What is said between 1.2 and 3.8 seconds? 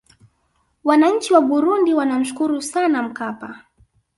wa burundi wanamshukuru sana mkapa